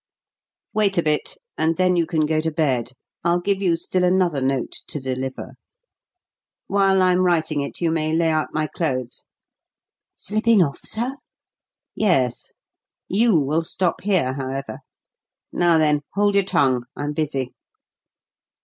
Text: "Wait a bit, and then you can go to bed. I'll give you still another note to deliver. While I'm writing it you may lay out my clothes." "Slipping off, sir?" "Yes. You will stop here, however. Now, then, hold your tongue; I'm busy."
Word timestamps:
"Wait 0.73 0.97
a 0.97 1.03
bit, 1.03 1.37
and 1.59 1.77
then 1.77 1.95
you 1.95 2.07
can 2.07 2.25
go 2.25 2.41
to 2.41 2.49
bed. 2.49 2.93
I'll 3.23 3.39
give 3.39 3.61
you 3.61 3.75
still 3.77 4.03
another 4.03 4.41
note 4.41 4.71
to 4.87 4.99
deliver. 4.99 5.57
While 6.65 7.03
I'm 7.03 7.19
writing 7.19 7.61
it 7.61 7.81
you 7.81 7.91
may 7.91 8.11
lay 8.11 8.29
out 8.31 8.47
my 8.51 8.65
clothes." 8.65 9.25
"Slipping 10.15 10.63
off, 10.63 10.79
sir?" 10.83 11.17
"Yes. 11.93 12.49
You 13.09 13.39
will 13.39 13.61
stop 13.61 14.01
here, 14.01 14.33
however. 14.33 14.79
Now, 15.53 15.77
then, 15.77 16.01
hold 16.15 16.33
your 16.33 16.45
tongue; 16.45 16.85
I'm 16.97 17.13
busy." 17.13 17.53